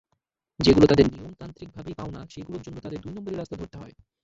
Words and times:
যেগুলো 0.59 0.85
তাঁদের 0.87 1.07
নিয়মতান্ত্রিকভাবেই 1.07 1.97
পাওনা, 1.99 2.21
সেগুলোর 2.29 2.63
জন্য 2.63 2.77
তাঁদের 2.81 3.01
দুই 3.01 3.13
নম্বরি 3.13 3.35
রাস্তা 3.35 3.55
ধরতে 3.57 3.77
হয়। 3.77 3.93